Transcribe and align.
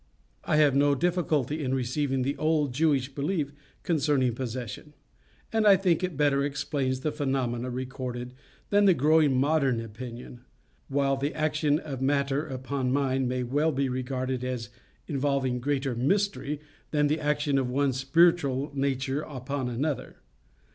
I 0.45 0.55
have 0.55 0.75
no 0.75 0.95
difficulty 0.95 1.63
in 1.63 1.75
receiving 1.75 2.23
the 2.23 2.35
old 2.37 2.73
Jewish 2.73 3.13
belief 3.13 3.53
concerning 3.83 4.33
possession; 4.33 4.95
and 5.53 5.67
I 5.67 5.75
think 5.77 6.03
it 6.03 6.17
better 6.17 6.43
explains 6.43 7.01
the 7.01 7.11
phenomena 7.11 7.69
recorded 7.69 8.33
than 8.71 8.85
the 8.85 8.95
growing 8.95 9.39
modern 9.39 9.79
opinion; 9.79 10.41
while 10.87 11.17
the 11.17 11.35
action 11.35 11.77
of 11.77 12.01
matter 12.01 12.47
upon 12.47 12.91
mind 12.91 13.29
may 13.29 13.43
well 13.43 13.71
be 13.71 13.89
regarded 13.89 14.43
as 14.43 14.69
involving 15.05 15.59
greater 15.59 15.93
mystery 15.93 16.61
than 16.89 17.05
the 17.05 17.19
action 17.19 17.59
of 17.59 17.69
one 17.69 17.93
spiritual 17.93 18.71
nature 18.73 19.21
upon 19.21 19.69
another. 19.69 20.15